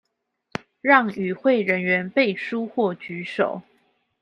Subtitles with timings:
[0.81, 3.61] 讓與會人員背書或舉手